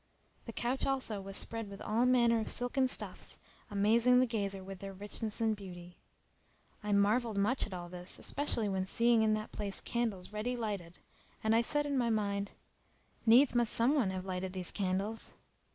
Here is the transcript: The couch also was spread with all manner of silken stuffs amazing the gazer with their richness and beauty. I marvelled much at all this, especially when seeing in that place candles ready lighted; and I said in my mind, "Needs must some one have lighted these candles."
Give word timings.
The 0.47 0.51
couch 0.51 0.87
also 0.87 1.21
was 1.21 1.37
spread 1.37 1.69
with 1.69 1.79
all 1.79 2.07
manner 2.07 2.39
of 2.39 2.49
silken 2.49 2.87
stuffs 2.87 3.37
amazing 3.69 4.19
the 4.19 4.25
gazer 4.25 4.63
with 4.63 4.79
their 4.79 4.93
richness 4.93 5.39
and 5.39 5.55
beauty. 5.55 5.97
I 6.83 6.91
marvelled 6.91 7.37
much 7.37 7.67
at 7.67 7.73
all 7.75 7.87
this, 7.87 8.17
especially 8.17 8.67
when 8.67 8.87
seeing 8.87 9.21
in 9.21 9.35
that 9.35 9.51
place 9.51 9.79
candles 9.79 10.33
ready 10.33 10.57
lighted; 10.57 10.97
and 11.43 11.55
I 11.55 11.61
said 11.61 11.85
in 11.85 11.99
my 11.99 12.09
mind, 12.09 12.49
"Needs 13.27 13.53
must 13.53 13.73
some 13.73 13.93
one 13.93 14.09
have 14.09 14.25
lighted 14.25 14.53
these 14.53 14.71
candles." 14.71 15.35